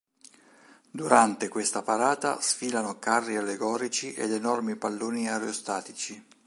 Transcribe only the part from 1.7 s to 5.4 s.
parata sfilano carri allegorici ed enormi palloni